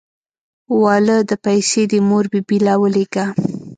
[0.83, 3.25] واله دا پيسې دې مور بي بي له ولېګه.